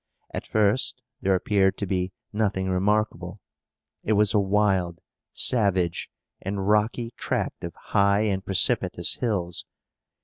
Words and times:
At 0.33 0.47
first 0.47 1.03
there 1.21 1.35
appeared 1.35 1.77
to 1.77 1.85
be 1.85 2.11
nothing 2.33 2.67
remarkable. 2.71 3.39
It 4.03 4.13
was 4.13 4.33
a 4.33 4.39
wild, 4.39 4.99
savage, 5.31 6.09
and 6.41 6.67
rocky 6.67 7.11
tract 7.17 7.63
of 7.63 7.75
high 7.75 8.21
and 8.21 8.43
precipitous 8.43 9.17
hills. 9.17 9.63